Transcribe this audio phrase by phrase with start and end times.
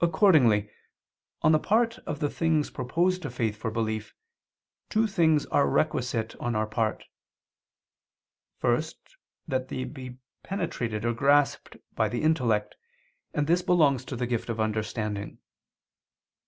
[0.00, 0.70] Accordingly
[1.42, 4.14] on the part of the things proposed to faith for belief,
[4.90, 7.02] two things are requisite on our part:
[8.58, 9.16] first
[9.48, 12.76] that they be penetrated or grasped by the intellect,
[13.34, 15.38] and this belongs to the gift of understanding.